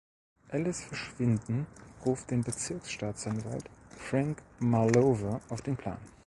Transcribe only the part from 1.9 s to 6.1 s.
ruft den Bezirksstaatsanwalt Frank Marlowe auf den Plan.